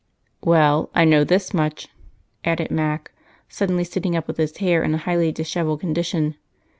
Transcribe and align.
"Well, 0.43 0.89
I 0.95 1.05
know 1.05 1.23
this 1.23 1.53
much," 1.53 1.87
added 2.43 2.71
Mac, 2.71 3.11
suddenly 3.49 3.83
sitting 3.83 4.15
up 4.15 4.27
with 4.27 4.37
his 4.37 4.57
hair 4.57 4.81
in 4.81 4.95
a 4.95 4.97
highly 4.97 5.31
disheveled 5.31 5.81
condition. 5.81 6.37